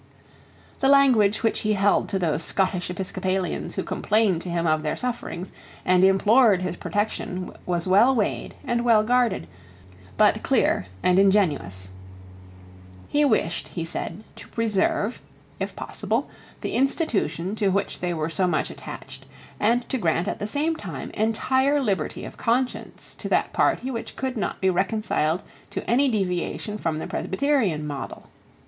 [0.79, 4.95] The language which he held to those Scottish Episcopalians who complained to him of their
[4.95, 5.51] sufferings
[5.85, 9.45] and implored his protection was well weighed and well guarded,
[10.17, 11.89] but clear and ingenuous.
[13.09, 15.21] He wished, he said, to preserve,
[15.59, 16.27] if possible,
[16.61, 19.27] the institution to which they were so much attached,
[19.59, 24.15] and to grant at the same time entire liberty of conscience to that party which
[24.15, 28.25] could not be reconciled to any deviation from the Presbyterian model.